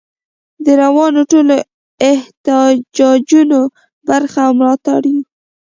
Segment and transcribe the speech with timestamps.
[0.65, 1.55] د روانو ټولو
[2.11, 3.59] احتجاجونو
[4.07, 5.21] برخه او ملاتړ یو.